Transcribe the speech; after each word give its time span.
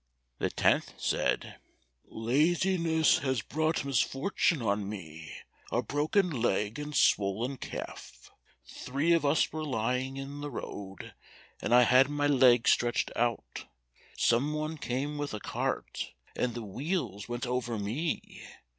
The 0.39 0.49
tenth 0.49 0.95
said, 0.97 1.57
"Laziness 2.05 3.19
has 3.19 3.43
brought 3.43 3.85
misfortune 3.85 4.59
on 4.59 4.89
me, 4.89 5.31
a 5.71 5.83
broken 5.83 6.31
leg 6.31 6.79
and 6.79 6.95
swollen 6.97 7.57
calf. 7.57 8.31
Three 8.65 9.13
of 9.13 9.23
us 9.27 9.53
were 9.53 9.63
lying 9.63 10.17
in 10.17 10.41
the 10.41 10.49
road, 10.49 11.13
and 11.61 11.71
I 11.71 11.83
had 11.83 12.09
my 12.09 12.25
legs 12.25 12.71
stretched 12.71 13.11
out. 13.15 13.67
Some 14.17 14.53
one 14.55 14.79
came 14.79 15.19
with 15.19 15.35
a 15.35 15.39
cart, 15.39 16.13
and 16.35 16.55
the 16.55 16.63
wheels 16.63 17.29
went 17.29 17.45
over 17.45 17.77
me. 17.77 18.41